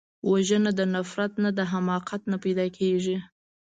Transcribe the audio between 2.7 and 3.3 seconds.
کېږي